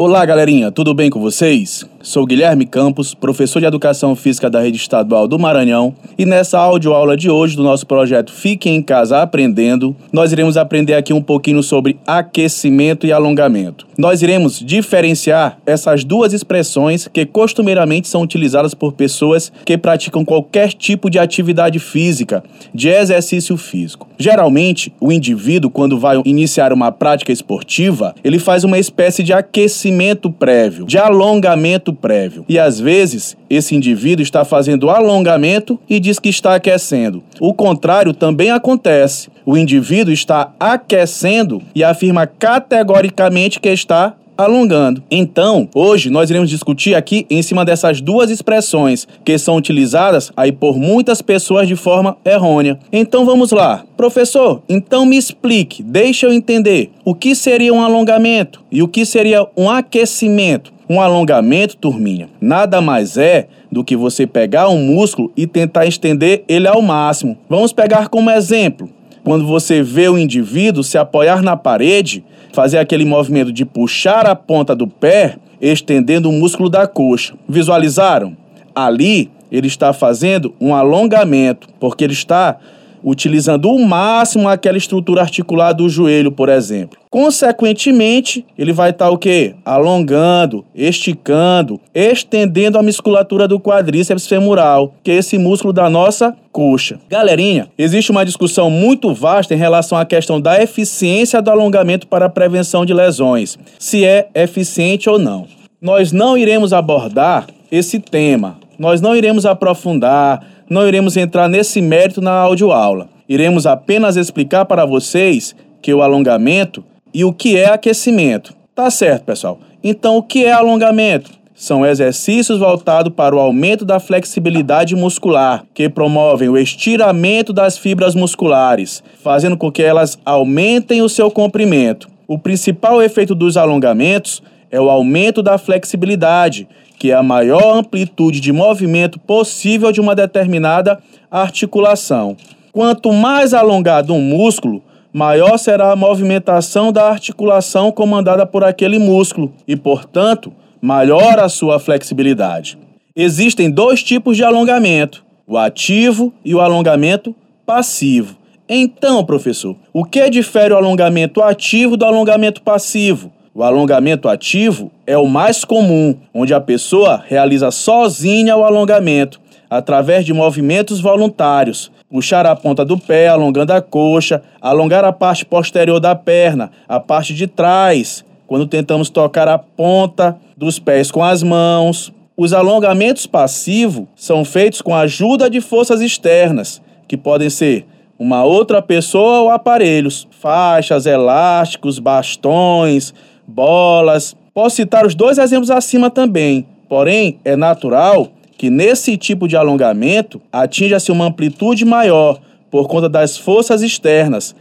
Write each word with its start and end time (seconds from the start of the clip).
Olá, 0.00 0.24
galerinha, 0.24 0.70
tudo 0.70 0.94
bem 0.94 1.10
com 1.10 1.20
vocês? 1.20 1.84
Sou 2.00 2.24
Guilherme 2.24 2.64
Campos, 2.64 3.12
professor 3.12 3.58
de 3.58 3.66
Educação 3.66 4.14
Física 4.14 4.48
da 4.48 4.60
Rede 4.60 4.76
Estadual 4.76 5.26
do 5.26 5.36
Maranhão, 5.36 5.92
e 6.16 6.24
nessa 6.24 6.56
audioaula 6.56 7.16
de 7.16 7.28
hoje 7.28 7.56
do 7.56 7.64
nosso 7.64 7.84
projeto 7.84 8.32
Fique 8.32 8.70
em 8.70 8.80
Casa 8.80 9.20
Aprendendo, 9.20 9.96
nós 10.12 10.30
iremos 10.30 10.56
aprender 10.56 10.94
aqui 10.94 11.12
um 11.12 11.20
pouquinho 11.20 11.60
sobre 11.60 11.98
aquecimento 12.06 13.04
e 13.04 13.12
alongamento. 13.12 13.84
Nós 13.98 14.22
iremos 14.22 14.60
diferenciar 14.60 15.58
essas 15.66 16.04
duas 16.04 16.32
expressões 16.32 17.08
que 17.08 17.26
costumeiramente 17.26 18.06
são 18.06 18.22
utilizadas 18.22 18.74
por 18.74 18.92
pessoas 18.92 19.50
que 19.64 19.76
praticam 19.76 20.24
qualquer 20.24 20.72
tipo 20.72 21.10
de 21.10 21.18
atividade 21.18 21.80
física, 21.80 22.44
de 22.72 22.88
exercício 22.88 23.56
físico. 23.56 24.06
Geralmente, 24.16 24.94
o 25.00 25.10
indivíduo, 25.10 25.68
quando 25.68 25.98
vai 25.98 26.22
iniciar 26.24 26.72
uma 26.72 26.92
prática 26.92 27.32
esportiva, 27.32 28.14
ele 28.22 28.38
faz 28.38 28.62
uma 28.62 28.78
espécie 28.78 29.24
de 29.24 29.32
aquecimento 29.32 30.30
prévio, 30.30 30.86
de 30.86 30.96
alongamento 30.96 31.87
prévio. 31.92 32.44
E 32.48 32.58
às 32.58 32.78
vezes, 32.78 33.36
esse 33.48 33.74
indivíduo 33.74 34.22
está 34.22 34.44
fazendo 34.44 34.90
alongamento 34.90 35.78
e 35.88 35.98
diz 36.00 36.18
que 36.18 36.28
está 36.28 36.54
aquecendo. 36.54 37.22
O 37.40 37.54
contrário 37.54 38.12
também 38.12 38.50
acontece. 38.50 39.28
O 39.44 39.56
indivíduo 39.56 40.12
está 40.12 40.52
aquecendo 40.58 41.62
e 41.74 41.82
afirma 41.82 42.26
categoricamente 42.26 43.60
que 43.60 43.68
está 43.68 44.14
alongando. 44.38 45.02
Então, 45.10 45.68
hoje 45.74 46.08
nós 46.10 46.30
iremos 46.30 46.48
discutir 46.48 46.94
aqui 46.94 47.26
em 47.28 47.42
cima 47.42 47.64
dessas 47.64 48.00
duas 48.00 48.30
expressões 48.30 49.08
que 49.24 49.36
são 49.36 49.56
utilizadas 49.56 50.30
aí 50.36 50.52
por 50.52 50.78
muitas 50.78 51.20
pessoas 51.20 51.66
de 51.66 51.74
forma 51.74 52.16
errônea. 52.24 52.78
Então 52.92 53.26
vamos 53.26 53.50
lá. 53.50 53.84
Professor, 53.96 54.62
então 54.68 55.04
me 55.04 55.16
explique, 55.16 55.82
deixa 55.82 56.26
eu 56.26 56.32
entender 56.32 56.92
o 57.04 57.16
que 57.16 57.34
seria 57.34 57.74
um 57.74 57.82
alongamento 57.82 58.62
e 58.70 58.80
o 58.80 58.86
que 58.86 59.04
seria 59.04 59.44
um 59.56 59.68
aquecimento. 59.68 60.77
Um 60.90 61.00
alongamento, 61.00 61.76
turminha, 61.76 62.30
nada 62.40 62.80
mais 62.80 63.16
é 63.18 63.48
do 63.70 63.84
que 63.84 63.94
você 63.94 64.26
pegar 64.26 64.68
um 64.70 64.78
músculo 64.78 65.30
e 65.36 65.46
tentar 65.46 65.84
estender 65.84 66.44
ele 66.48 66.66
ao 66.66 66.80
máximo. 66.80 67.36
Vamos 67.48 67.72
pegar 67.72 68.08
como 68.08 68.30
exemplo. 68.30 68.88
Quando 69.22 69.46
você 69.46 69.82
vê 69.82 70.08
o 70.08 70.16
indivíduo 70.16 70.82
se 70.82 70.96
apoiar 70.96 71.42
na 71.42 71.56
parede, 71.56 72.24
fazer 72.54 72.78
aquele 72.78 73.04
movimento 73.04 73.52
de 73.52 73.66
puxar 73.66 74.26
a 74.26 74.34
ponta 74.34 74.74
do 74.74 74.86
pé, 74.86 75.36
estendendo 75.60 76.30
o 76.30 76.32
músculo 76.32 76.70
da 76.70 76.86
coxa. 76.86 77.34
Visualizaram? 77.46 78.34
Ali 78.74 79.30
ele 79.52 79.66
está 79.66 79.92
fazendo 79.92 80.54
um 80.60 80.74
alongamento, 80.74 81.68
porque 81.78 82.04
ele 82.04 82.12
está 82.12 82.56
utilizando 83.02 83.70
o 83.70 83.86
máximo 83.86 84.48
aquela 84.48 84.78
estrutura 84.78 85.22
articular 85.22 85.72
do 85.72 85.88
joelho, 85.88 86.32
por 86.32 86.48
exemplo. 86.48 86.98
Consequentemente, 87.10 88.44
ele 88.56 88.72
vai 88.72 88.90
estar 88.90 89.06
tá, 89.06 89.10
o 89.10 89.16
quê? 89.16 89.54
Alongando, 89.64 90.64
esticando, 90.74 91.80
estendendo 91.94 92.78
a 92.78 92.82
musculatura 92.82 93.48
do 93.48 93.58
quadríceps 93.58 94.26
femoral, 94.26 94.94
que 95.02 95.10
é 95.10 95.14
esse 95.14 95.38
músculo 95.38 95.72
da 95.72 95.88
nossa 95.88 96.36
coxa. 96.52 96.98
Galerinha, 97.08 97.68
existe 97.78 98.10
uma 98.10 98.24
discussão 98.24 98.70
muito 98.70 99.14
vasta 99.14 99.54
em 99.54 99.58
relação 99.58 99.96
à 99.96 100.04
questão 100.04 100.40
da 100.40 100.62
eficiência 100.62 101.40
do 101.40 101.50
alongamento 101.50 102.06
para 102.06 102.26
a 102.26 102.30
prevenção 102.30 102.84
de 102.84 102.92
lesões, 102.92 103.58
se 103.78 104.04
é 104.04 104.28
eficiente 104.34 105.08
ou 105.08 105.18
não. 105.18 105.46
Nós 105.80 106.12
não 106.12 106.36
iremos 106.36 106.72
abordar 106.72 107.46
esse 107.70 107.98
tema, 108.00 108.58
nós 108.78 109.00
não 109.00 109.14
iremos 109.14 109.46
aprofundar, 109.46 110.44
não 110.68 110.86
iremos 110.86 111.16
entrar 111.16 111.48
nesse 111.48 111.80
mérito 111.80 112.20
na 112.20 112.32
audioaula. 112.32 113.08
Iremos 113.28 113.66
apenas 113.66 114.16
explicar 114.16 114.64
para 114.64 114.84
vocês 114.84 115.54
que 115.80 115.92
o 115.92 116.02
alongamento 116.02 116.84
e 117.12 117.24
o 117.24 117.32
que 117.32 117.56
é 117.56 117.66
aquecimento. 117.66 118.54
Tá 118.74 118.90
certo, 118.90 119.24
pessoal? 119.24 119.58
Então, 119.82 120.16
o 120.16 120.22
que 120.22 120.44
é 120.44 120.52
alongamento? 120.52 121.30
São 121.54 121.84
exercícios 121.84 122.60
voltados 122.60 123.12
para 123.12 123.34
o 123.34 123.40
aumento 123.40 123.84
da 123.84 123.98
flexibilidade 123.98 124.94
muscular, 124.94 125.64
que 125.74 125.88
promovem 125.88 126.48
o 126.48 126.56
estiramento 126.56 127.52
das 127.52 127.76
fibras 127.76 128.14
musculares, 128.14 129.02
fazendo 129.22 129.56
com 129.56 129.70
que 129.72 129.82
elas 129.82 130.16
aumentem 130.24 131.02
o 131.02 131.08
seu 131.08 131.30
comprimento. 131.30 132.08
O 132.28 132.38
principal 132.38 133.02
efeito 133.02 133.34
dos 133.34 133.56
alongamentos 133.56 134.40
é 134.70 134.80
o 134.80 134.90
aumento 134.90 135.42
da 135.42 135.58
flexibilidade, 135.58 136.68
que 136.98 137.10
é 137.10 137.14
a 137.14 137.22
maior 137.22 137.76
amplitude 137.76 138.40
de 138.40 138.52
movimento 138.52 139.18
possível 139.18 139.92
de 139.92 140.00
uma 140.00 140.14
determinada 140.14 140.98
articulação. 141.30 142.36
Quanto 142.72 143.12
mais 143.12 143.54
alongado 143.54 144.14
um 144.14 144.20
músculo, 144.20 144.82
maior 145.12 145.56
será 145.58 145.92
a 145.92 145.96
movimentação 145.96 146.92
da 146.92 147.08
articulação 147.08 147.90
comandada 147.90 148.44
por 148.44 148.64
aquele 148.64 148.98
músculo 148.98 149.52
e, 149.66 149.76
portanto, 149.76 150.52
maior 150.80 151.38
a 151.38 151.48
sua 151.48 151.78
flexibilidade. 151.78 152.78
Existem 153.16 153.70
dois 153.70 154.02
tipos 154.02 154.36
de 154.36 154.44
alongamento: 154.44 155.24
o 155.46 155.56
ativo 155.56 156.32
e 156.44 156.54
o 156.54 156.60
alongamento 156.60 157.34
passivo. 157.64 158.36
Então, 158.68 159.24
professor, 159.24 159.74
o 159.92 160.04
que 160.04 160.28
difere 160.28 160.74
o 160.74 160.76
alongamento 160.76 161.42
ativo 161.42 161.96
do 161.96 162.04
alongamento 162.04 162.60
passivo? 162.60 163.32
O 163.58 163.64
alongamento 163.64 164.28
ativo 164.28 164.88
é 165.04 165.18
o 165.18 165.26
mais 165.26 165.64
comum, 165.64 166.14
onde 166.32 166.54
a 166.54 166.60
pessoa 166.60 167.20
realiza 167.26 167.72
sozinha 167.72 168.56
o 168.56 168.62
alongamento, 168.62 169.40
através 169.68 170.24
de 170.24 170.32
movimentos 170.32 171.00
voluntários. 171.00 171.90
Puxar 172.08 172.46
a 172.46 172.54
ponta 172.54 172.84
do 172.84 172.96
pé, 172.96 173.26
alongando 173.26 173.72
a 173.72 173.82
coxa, 173.82 174.44
alongar 174.62 175.04
a 175.04 175.12
parte 175.12 175.44
posterior 175.44 175.98
da 175.98 176.14
perna, 176.14 176.70
a 176.88 177.00
parte 177.00 177.34
de 177.34 177.48
trás, 177.48 178.24
quando 178.46 178.64
tentamos 178.64 179.10
tocar 179.10 179.48
a 179.48 179.58
ponta 179.58 180.38
dos 180.56 180.78
pés 180.78 181.10
com 181.10 181.24
as 181.24 181.42
mãos. 181.42 182.12
Os 182.36 182.52
alongamentos 182.52 183.26
passivos 183.26 184.06
são 184.14 184.44
feitos 184.44 184.80
com 184.80 184.94
a 184.94 185.00
ajuda 185.00 185.50
de 185.50 185.60
forças 185.60 186.00
externas, 186.00 186.80
que 187.08 187.16
podem 187.16 187.50
ser 187.50 187.84
uma 188.16 188.44
outra 188.44 188.80
pessoa 188.80 189.40
ou 189.40 189.50
aparelhos, 189.50 190.28
faixas, 190.30 191.06
elásticos, 191.06 191.98
bastões, 191.98 193.12
bolas. 193.58 194.36
Posso 194.54 194.76
citar 194.76 195.04
os 195.04 195.16
dois 195.16 195.36
exemplos 195.36 195.68
acima 195.68 196.10
também, 196.10 196.64
porém 196.88 197.40
é 197.44 197.56
natural 197.56 198.28
que 198.56 198.70
nesse 198.70 199.16
tipo 199.16 199.48
de 199.48 199.56
alongamento 199.56 200.40
atinja-se 200.52 201.10
uma 201.10 201.26
amplitude 201.26 201.84
maior 201.84 202.38
por 202.70 202.86
conta 202.86 203.08
das 203.08 203.36
forças 203.36 203.82
externas, 203.82 204.54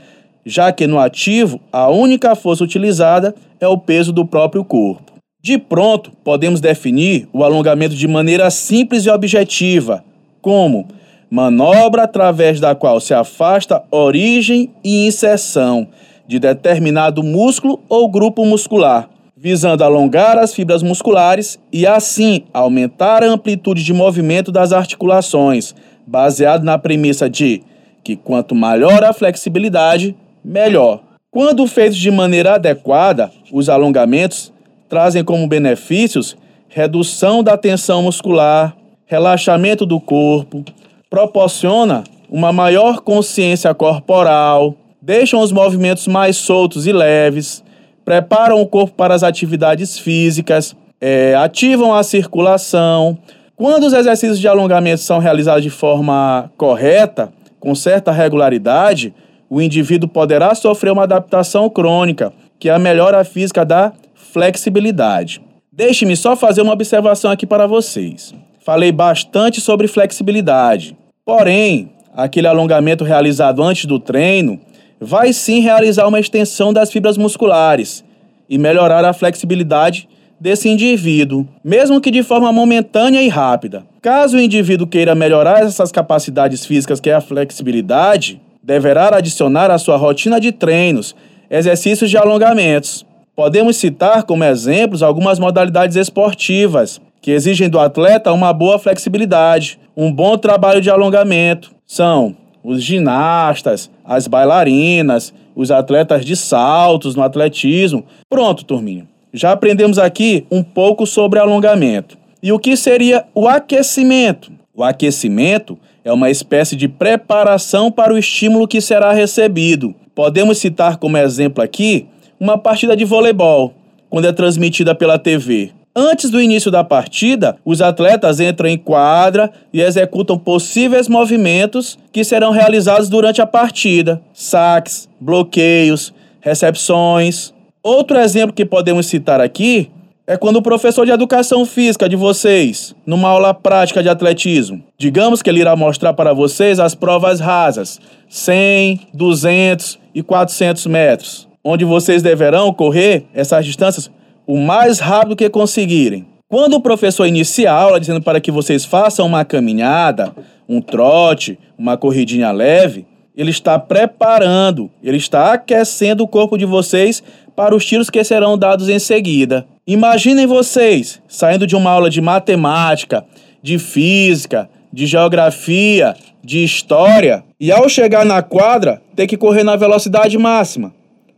já 0.44 0.72
que 0.72 0.88
no 0.88 0.98
ativo 0.98 1.60
a 1.72 1.88
única 1.90 2.36
força 2.36 2.64
utilizada 2.64 3.36
é 3.60 3.68
o 3.68 3.78
peso 3.78 4.12
do 4.12 4.26
próprio 4.26 4.66
corpo. 4.66 5.14
De 5.44 5.60
pronto, 5.60 6.12
podemos 6.24 6.60
definir 6.60 7.28
o 7.32 7.44
alongamento 7.44 7.96
de 7.96 8.08
maneira 8.08 8.50
simples 8.50 9.06
e 9.06 9.12
objetiva, 9.12 10.04
como 10.42 10.88
manobra 11.30 12.04
através 12.04 12.60
da 12.60 12.74
qual 12.74 13.00
se 13.00 13.14
afasta 13.14 13.84
origem 13.92 14.72
e 14.84 15.06
inserção 15.06 15.88
de 16.28 16.40
determinado 16.40 17.24
músculo 17.24 17.80
ou 17.88 18.10
grupo 18.10 18.46
muscular, 18.46 19.10
visando 19.36 19.84
alongar 19.84 20.38
as 20.38 20.54
fibras 20.54 20.84
musculares 20.84 21.60
e 21.72 21.88
assim 21.88 22.44
aumentar 22.54 23.24
a 23.24 23.28
amplitude 23.28 23.84
de 23.84 23.94
movimento 23.94 24.52
das 24.52 24.74
articulações, 24.74 25.74
baseado 26.06 26.64
na 26.64 26.78
premissa 26.78 27.30
de 27.30 27.64
que 28.04 28.16
quanto 28.16 28.56
maior 28.56 29.04
a 29.04 29.14
flexibilidade, 29.14 30.16
melhor. 30.44 31.02
Quando 31.30 31.68
feitos 31.68 31.98
de 31.98 32.10
maneira 32.10 32.56
adequada, 32.56 33.32
os 33.52 33.70
alongamentos 33.70 34.52
trazem 34.88 35.24
como 35.24 35.48
benefícios 35.48 36.38
redução 36.70 37.44
da 37.44 37.58
tensão 37.58 38.04
muscular, 38.04 38.76
relaxamento 39.06 39.86
do 39.86 40.00
corpo, 40.00 40.64
proporciona 41.10 42.04
uma 42.30 42.52
maior 42.52 43.02
consciência 43.02 43.74
corporal, 43.74 44.76
deixam 45.08 45.40
os 45.40 45.54
movimentos 45.54 46.06
mais 46.06 46.36
soltos 46.36 46.86
e 46.86 46.92
leves, 46.92 47.64
preparam 48.04 48.60
o 48.60 48.68
corpo 48.68 48.94
para 48.94 49.16
as 49.16 49.24
atividades 49.24 49.98
físicas, 49.98 50.76
é, 51.00 51.34
ativam 51.34 51.94
a 51.94 52.04
circulação. 52.04 53.18
Quando 53.56 53.86
os 53.86 53.94
exercícios 53.94 54.38
de 54.38 54.50
alongamento 54.50 55.02
são 55.02 55.20
realizados 55.20 55.64
de 55.64 55.70
forma 55.70 56.52
correta, 56.58 57.32
com 57.58 57.74
certa 57.74 58.12
regularidade, 58.12 59.14
o 59.50 59.62
indivíduo 59.62 60.10
poderá 60.10 60.54
sofrer 60.54 60.92
uma 60.92 61.04
adaptação 61.04 61.70
crônica, 61.70 62.34
que 62.60 62.68
é 62.68 62.74
a 62.74 62.80
melhora 62.80 63.24
física 63.24 63.64
da 63.64 63.94
flexibilidade. 64.14 65.42
Deixe-me 65.72 66.18
só 66.18 66.36
fazer 66.36 66.62
uma 66.62 66.74
observação 66.74 67.32
aqui 67.32 67.46
para 67.46 67.66
vocês. 67.66 68.36
Falei 68.60 68.92
bastante 68.92 69.62
sobre 69.62 69.88
flexibilidade, 69.88 70.98
porém, 71.24 71.94
aquele 72.14 72.48
alongamento 72.48 73.06
realizado 73.06 73.64
antes 73.64 73.86
do 73.86 74.00
treino 74.02 74.60
vai 75.00 75.34
sim 75.34 75.60
realizar 75.60 76.08
uma 76.08 76.20
extensão 76.20 76.74
das 76.74 76.92
fibras 76.92 77.18
musculares 77.18 78.04
e 78.50 78.58
melhorar 78.58 79.04
a 79.06 79.14
flexibilidade 79.14 80.08
desse 80.40 80.70
indivíduo, 80.70 81.48
mesmo 81.64 82.00
que 82.00 82.12
de 82.12 82.24
forma 82.24 82.52
momentânea 82.52 83.22
e 83.22 83.28
rápida. 83.28 83.84
Caso 84.02 84.38
o 84.38 84.42
indivíduo 84.42 84.88
queira 84.88 85.16
melhorar 85.16 85.64
essas 85.64 85.92
capacidades 85.92 86.66
físicas, 86.66 87.00
que 87.00 87.10
é 87.10 87.14
a 87.14 87.22
flexibilidade, 87.22 88.40
deverá 88.62 89.16
adicionar 89.16 89.72
à 89.72 89.78
sua 89.78 89.98
rotina 89.98 90.40
de 90.40 90.52
treinos 90.52 91.16
exercícios 91.50 92.10
de 92.10 92.18
alongamentos. 92.18 93.06
Podemos 93.36 93.78
citar 93.78 94.24
como 94.24 94.44
exemplos 94.44 95.02
algumas 95.02 95.40
modalidades 95.40 95.96
esportivas 95.96 97.00
que 97.22 97.32
exigem 97.32 97.70
do 97.70 97.80
atleta 97.80 98.32
uma 98.32 98.54
boa 98.54 98.80
flexibilidade, 98.80 99.80
um 99.96 100.12
bom 100.12 100.38
trabalho 100.38 100.82
de 100.82 100.90
alongamento. 100.90 101.72
São 101.86 102.36
os 102.68 102.84
ginastas, 102.84 103.90
as 104.04 104.28
bailarinas, 104.28 105.34
os 105.56 105.72
atletas 105.72 106.26
de 106.26 106.36
saltos 106.36 107.16
no 107.16 107.24
atletismo. 107.24 108.04
Pronto, 108.30 108.66
turminha. 108.66 109.08
Já 109.34 109.54
aprendemos 109.54 109.98
aqui 109.98 110.46
um 110.52 110.62
pouco 110.62 111.06
sobre 111.08 111.40
alongamento. 111.40 112.18
E 112.44 112.52
o 112.52 112.60
que 112.60 112.76
seria 112.76 113.24
o 113.34 113.48
aquecimento? 113.48 114.52
O 114.76 114.84
aquecimento 114.84 115.80
é 116.04 116.12
uma 116.12 116.30
espécie 116.30 116.76
de 116.76 116.90
preparação 116.90 117.90
para 117.90 118.14
o 118.14 118.18
estímulo 118.18 118.68
que 118.68 118.82
será 118.82 119.14
recebido. 119.14 119.96
Podemos 120.14 120.58
citar 120.58 120.98
como 120.98 121.18
exemplo 121.18 121.64
aqui 121.64 122.06
uma 122.38 122.58
partida 122.58 122.98
de 122.98 123.06
voleibol, 123.06 123.74
quando 124.10 124.28
é 124.28 124.34
transmitida 124.34 124.94
pela 124.94 125.18
TV. 125.18 125.72
Antes 126.00 126.30
do 126.30 126.40
início 126.40 126.70
da 126.70 126.84
partida, 126.84 127.58
os 127.66 127.82
atletas 127.82 128.40
entram 128.40 128.70
em 128.70 128.78
quadra 128.78 129.52
e 129.74 129.82
executam 129.82 130.38
possíveis 130.38 131.08
movimentos 131.08 131.98
que 132.12 132.24
serão 132.24 132.52
realizados 132.52 133.10
durante 133.10 133.42
a 133.42 133.48
partida: 133.48 134.22
saques, 134.32 135.10
bloqueios, 135.20 136.14
recepções. 136.40 137.52
Outro 137.82 138.20
exemplo 138.20 138.54
que 138.54 138.64
podemos 138.64 139.08
citar 139.08 139.42
aqui 139.42 139.90
é 140.28 140.38
quando 140.38 140.58
o 140.58 140.62
professor 140.62 141.04
de 141.04 141.12
educação 141.12 141.66
física 141.66 142.08
de 142.08 142.16
vocês, 142.16 142.94
numa 143.04 143.30
aula 143.30 143.52
prática 143.52 144.04
de 144.04 144.10
atletismo, 144.10 144.84
digamos 145.00 145.42
que 145.42 145.50
ele 145.50 145.62
irá 145.62 145.76
mostrar 145.76 146.14
para 146.14 146.32
vocês 146.32 146.80
as 146.80 146.94
provas 146.94 147.40
rasas, 147.40 148.00
100, 148.30 149.08
200 149.16 149.98
e 150.14 150.22
400 150.22 150.86
metros, 150.86 151.48
onde 151.64 151.84
vocês 151.84 152.22
deverão 152.22 152.72
correr 152.72 153.26
essas 153.34 153.66
distâncias 153.66 154.12
o 154.48 154.58
mais 154.58 155.00
rápido 155.00 155.36
que 155.36 155.50
conseguirem. 155.50 156.26
Quando 156.48 156.76
o 156.76 156.82
professor 156.82 157.26
inicia 157.26 157.72
a 157.72 157.76
aula 157.76 158.00
dizendo 158.00 158.22
para 158.22 158.40
que 158.40 158.50
vocês 158.50 158.86
façam 158.86 159.28
uma 159.28 159.44
caminhada, 159.44 160.34
um 160.68 160.80
trote, 160.80 161.60
uma 161.78 161.98
corridinha 161.98 162.52
leve, 162.52 163.06
ele 163.36 163.52
está 163.52 163.78
preparando, 163.78 164.90
ele 165.04 165.18
está 165.18 165.52
aquecendo 165.52 166.24
o 166.24 166.28
corpo 166.28 166.58
de 166.58 166.66
vocês 166.66 167.22
para 167.54 167.76
os 167.76 167.86
tiros 167.86 168.10
que 168.10 168.24
serão 168.24 168.58
dados 168.58 168.88
em 168.88 168.98
seguida. 168.98 169.68
Imaginem 169.86 170.48
vocês 170.48 171.22
saindo 171.28 171.68
de 171.68 171.76
uma 171.76 171.92
aula 171.92 172.10
de 172.10 172.22
matemática, 172.22 173.26
de 173.62 173.78
física, 173.78 174.70
de 174.92 175.06
geografia, 175.06 176.16
de 176.42 176.64
história 176.64 177.44
e 177.60 177.72
ao 177.72 177.90
chegar 177.90 178.26
na 178.26 178.42
quadra 178.42 179.02
ter 179.16 179.28
que 179.28 179.36
correr 179.36 179.64
na 179.64 179.76
velocidade 179.76 180.38
máxima. 180.38 180.94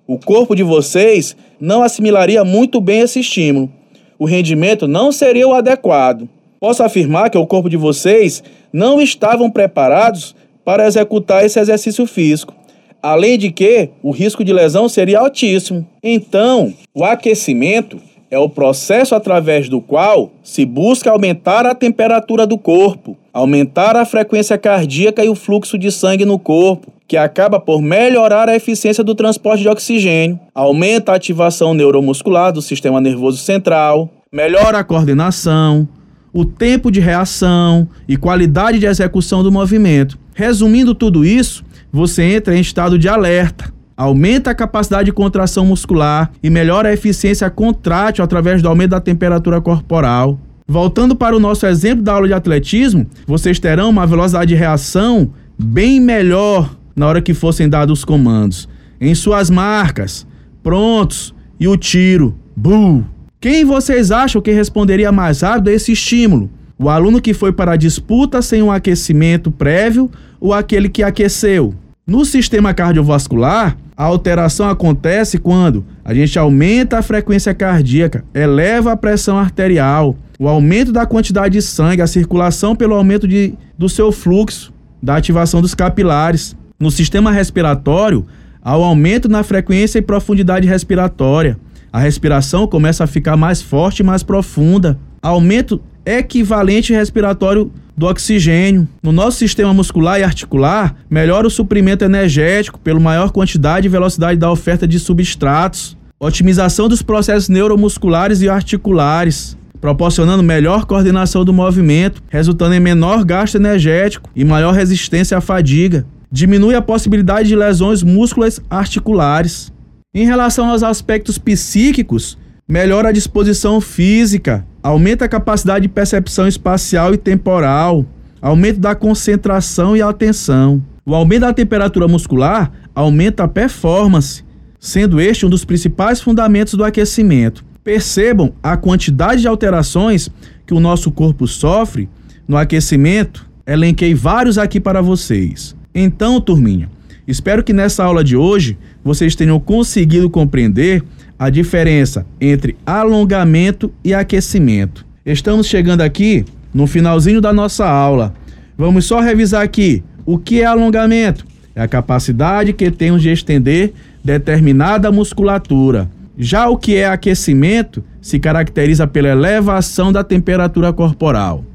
O 0.09 0.17
corpo 0.17 0.55
de 0.55 0.63
vocês 0.63 1.37
não 1.59 1.83
assimilaria 1.83 2.43
muito 2.43 2.81
bem 2.81 3.01
esse 3.01 3.19
estímulo. 3.19 3.71
O 4.17 4.25
rendimento 4.25 4.87
não 4.87 5.11
seria 5.11 5.47
o 5.47 5.53
adequado. 5.53 6.27
Posso 6.59 6.81
afirmar 6.81 7.29
que 7.29 7.37
o 7.37 7.45
corpo 7.45 7.69
de 7.69 7.77
vocês 7.77 8.43
não 8.73 8.99
estavam 8.99 9.51
preparados 9.51 10.35
para 10.65 10.87
executar 10.87 11.45
esse 11.45 11.59
exercício 11.59 12.07
físico. 12.07 12.55
Além 13.03 13.37
de 13.37 13.51
que 13.51 13.91
o 14.01 14.09
risco 14.09 14.43
de 14.43 14.51
lesão 14.51 14.89
seria 14.89 15.19
altíssimo. 15.19 15.87
Então, 16.01 16.73
o 16.91 17.03
aquecimento 17.03 18.01
é 18.31 18.39
o 18.39 18.49
processo 18.49 19.13
através 19.13 19.69
do 19.69 19.79
qual 19.79 20.31
se 20.41 20.65
busca 20.65 21.11
aumentar 21.11 21.67
a 21.67 21.75
temperatura 21.75 22.47
do 22.47 22.57
corpo, 22.57 23.15
aumentar 23.33 23.95
a 23.95 24.05
frequência 24.05 24.57
cardíaca 24.57 25.23
e 25.23 25.29
o 25.29 25.35
fluxo 25.35 25.77
de 25.77 25.91
sangue 25.91 26.25
no 26.25 26.39
corpo, 26.39 26.91
que 27.07 27.17
acaba 27.17 27.59
por 27.59 27.81
melhorar 27.81 28.47
a 28.49 28.55
eficiência 28.55 29.03
do 29.03 29.15
transporte 29.15 29.61
de 29.61 29.69
oxigênio, 29.69 30.39
aumenta 30.53 31.11
a 31.11 31.15
ativação 31.15 31.73
neuromuscular 31.73 32.53
do 32.53 32.61
sistema 32.61 33.01
nervoso 33.01 33.37
central, 33.37 34.09
melhora 34.31 34.79
a 34.79 34.83
coordenação, 34.83 35.87
o 36.31 36.45
tempo 36.45 36.91
de 36.91 36.99
reação 36.99 37.87
e 38.07 38.15
qualidade 38.15 38.79
de 38.79 38.85
execução 38.85 39.41
do 39.41 39.51
movimento. 39.51 40.17
Resumindo 40.33 40.93
tudo 40.93 41.25
isso, 41.25 41.63
você 41.91 42.23
entra 42.23 42.55
em 42.55 42.61
estado 42.61 42.97
de 42.99 43.09
alerta, 43.09 43.73
aumenta 43.97 44.51
a 44.51 44.55
capacidade 44.55 45.05
de 45.05 45.11
contração 45.11 45.65
muscular 45.65 46.31
e 46.41 46.49
melhora 46.49 46.89
a 46.89 46.93
eficiência 46.93 47.49
contrátil 47.49 48.23
através 48.23 48.61
do 48.61 48.69
aumento 48.69 48.91
da 48.91 49.01
temperatura 49.01 49.59
corporal. 49.59 50.39
Voltando 50.69 51.15
para 51.15 51.35
o 51.35 51.39
nosso 51.39 51.65
exemplo 51.65 52.03
da 52.03 52.13
aula 52.13 52.27
de 52.27 52.33
atletismo, 52.33 53.07
vocês 53.25 53.57
terão 53.57 53.89
uma 53.89 54.05
velocidade 54.05 54.49
de 54.49 54.55
reação 54.55 55.31
bem 55.57 55.99
melhor 55.99 56.75
na 56.95 57.07
hora 57.07 57.23
que 57.23 57.33
fossem 57.33 57.67
dados 57.67 57.99
os 57.99 58.05
comandos. 58.05 58.69
Em 59.01 59.15
suas 59.15 59.49
marcas, 59.49 60.27
prontos 60.61 61.33
e 61.59 61.67
o 61.67 61.75
tiro. 61.75 62.35
Buh! 62.55 63.03
Quem 63.41 63.65
vocês 63.65 64.11
acham 64.11 64.43
que 64.43 64.51
responderia 64.51 65.11
mais 65.11 65.41
rápido 65.41 65.69
a 65.69 65.73
esse 65.73 65.93
estímulo? 65.93 66.51
O 66.77 66.87
aluno 66.87 67.19
que 67.19 67.33
foi 67.33 67.51
para 67.51 67.71
a 67.71 67.75
disputa 67.75 68.39
sem 68.39 68.61
um 68.61 68.71
aquecimento 68.71 69.49
prévio 69.49 70.11
ou 70.39 70.53
aquele 70.53 70.87
que 70.87 71.01
aqueceu? 71.01 71.73
No 72.05 72.23
sistema 72.23 72.75
cardiovascular, 72.75 73.75
a 73.97 74.03
alteração 74.03 74.69
acontece 74.69 75.39
quando 75.39 75.83
a 76.05 76.13
gente 76.13 76.37
aumenta 76.37 76.99
a 76.99 77.01
frequência 77.01 77.55
cardíaca, 77.55 78.23
eleva 78.35 78.91
a 78.91 78.97
pressão 78.97 79.37
arterial, 79.37 80.15
o 80.39 80.47
aumento 80.47 80.93
da 80.93 81.05
quantidade 81.05 81.51
de 81.51 81.61
sangue, 81.61 82.01
a 82.01 82.07
circulação 82.07 82.73
pelo 82.73 82.95
aumento 82.95 83.27
de, 83.27 83.55
do 83.77 83.89
seu 83.89 84.09
fluxo, 84.09 84.71
da 85.03 85.17
ativação 85.17 85.61
dos 85.61 85.75
capilares. 85.75 86.55
No 86.79 86.89
sistema 86.89 87.29
respiratório, 87.29 88.25
há 88.61 88.77
o 88.77 88.83
aumento 88.85 89.27
na 89.27 89.43
frequência 89.43 89.99
e 89.99 90.01
profundidade 90.01 90.65
respiratória. 90.65 91.59
A 91.91 91.99
respiração 91.99 92.65
começa 92.65 93.03
a 93.03 93.07
ficar 93.07 93.35
mais 93.35 93.61
forte 93.61 93.99
e 93.99 94.03
mais 94.03 94.23
profunda. 94.23 94.97
Aumento 95.21 95.81
equivalente 96.05 96.93
respiratório 96.93 97.69
do 97.97 98.05
oxigênio. 98.05 98.87
No 99.03 99.11
nosso 99.11 99.39
sistema 99.39 99.73
muscular 99.73 100.21
e 100.21 100.23
articular, 100.23 100.95
melhora 101.09 101.47
o 101.47 101.51
suprimento 101.51 102.05
energético 102.05 102.79
pela 102.79 102.99
maior 102.99 103.31
quantidade 103.31 103.87
e 103.87 103.89
velocidade 103.89 104.39
da 104.39 104.49
oferta 104.49 104.87
de 104.87 104.99
substratos. 104.99 105.97
Otimização 106.17 106.87
dos 106.87 107.01
processos 107.01 107.49
neuromusculares 107.49 108.41
e 108.41 108.47
articulares, 108.47 109.57
proporcionando 109.81 110.43
melhor 110.43 110.85
coordenação 110.85 111.45
do 111.45 111.53
movimento, 111.53 112.21
resultando 112.29 112.75
em 112.75 112.79
menor 112.79 113.23
gasto 113.23 113.55
energético 113.55 114.29
e 114.35 114.43
maior 114.43 114.73
resistência 114.73 115.37
à 115.37 115.41
fadiga. 115.41 116.05
Diminui 116.31 116.75
a 116.75 116.81
possibilidade 116.81 117.47
de 117.47 117.55
lesões 117.55 118.03
músculas 118.03 118.61
articulares. 118.69 119.71
Em 120.13 120.25
relação 120.25 120.69
aos 120.69 120.83
aspectos 120.83 121.37
psíquicos, 121.37 122.37
melhora 122.67 123.09
a 123.09 123.11
disposição 123.11 123.79
física, 123.81 124.65
aumenta 124.83 125.25
a 125.25 125.29
capacidade 125.29 125.83
de 125.83 125.93
percepção 125.93 126.47
espacial 126.47 127.13
e 127.13 127.17
temporal, 127.17 128.05
aumento 128.41 128.79
da 128.79 128.95
concentração 128.95 129.95
e 129.95 130.01
atenção. 130.01 130.83
O 131.05 131.15
aumento 131.15 131.41
da 131.41 131.53
temperatura 131.53 132.07
muscular 132.07 132.71
aumenta 132.93 133.43
a 133.43 133.47
performance, 133.47 134.43
sendo 134.79 135.19
este 135.19 135.45
um 135.45 135.49
dos 135.49 135.65
principais 135.65 136.21
fundamentos 136.21 136.75
do 136.75 136.83
aquecimento. 136.83 137.65
Percebam 137.83 138.53
a 138.61 138.75
quantidade 138.77 139.41
de 139.41 139.47
alterações 139.47 140.29
que 140.65 140.73
o 140.73 140.79
nosso 140.79 141.11
corpo 141.11 141.47
sofre 141.47 142.09
no 142.47 142.57
aquecimento. 142.57 143.47
Elenquei 143.65 144.13
vários 144.13 144.57
aqui 144.57 144.79
para 144.79 145.01
vocês. 145.01 145.75
Então, 145.93 146.39
turminha, 146.39 146.89
espero 147.27 147.63
que 147.63 147.73
nessa 147.73 148.03
aula 148.03 148.23
de 148.23 148.35
hoje 148.35 148.77
vocês 149.03 149.35
tenham 149.35 149.59
conseguido 149.59 150.29
compreender 150.29 151.03
a 151.37 151.49
diferença 151.49 152.25
entre 152.39 152.75
alongamento 152.85 153.91
e 154.03 154.13
aquecimento. 154.13 155.05
Estamos 155.25 155.67
chegando 155.67 156.01
aqui 156.01 156.43
no 156.73 156.85
finalzinho 156.85 157.39
da 157.39 157.53
nossa 157.53 157.87
aula. 157.87 158.33
Vamos 158.77 159.05
só 159.05 159.19
revisar 159.19 159.61
aqui 159.61 160.03
o 160.25 160.37
que 160.37 160.61
é 160.61 160.65
alongamento. 160.65 161.45
É 161.75 161.81
a 161.81 161.87
capacidade 161.87 162.73
que 162.73 162.91
temos 162.91 163.21
de 163.21 163.29
estender 163.29 163.93
determinada 164.23 165.11
musculatura. 165.11 166.09
Já 166.41 166.69
o 166.69 166.77
que 166.77 166.95
é 166.95 167.05
aquecimento 167.05 168.01
se 168.21 168.39
caracteriza 168.39 169.05
pela 169.05 169.27
elevação 169.27 170.09
da 170.09 170.23
temperatura 170.23 170.93
corporal. 170.93 171.65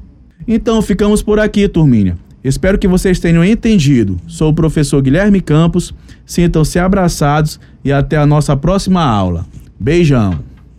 Então 0.47 0.81
ficamos 0.81 1.21
por 1.21 1.39
aqui, 1.39 1.67
turminha. 1.67 2.17
Espero 2.43 2.79
que 2.79 2.87
vocês 2.87 3.19
tenham 3.19 3.45
entendido. 3.45 4.17
Sou 4.27 4.49
o 4.49 4.53
professor 4.53 5.03
Guilherme 5.03 5.39
Campos. 5.39 5.93
Sintam-se 6.25 6.79
abraçados 6.79 7.59
e 7.83 7.91
até 7.91 8.17
a 8.17 8.25
nossa 8.25 8.57
próxima 8.57 9.03
aula. 9.03 9.45
Beijão! 9.79 10.54